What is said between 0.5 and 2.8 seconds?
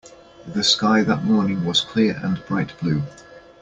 sky that morning was clear and bright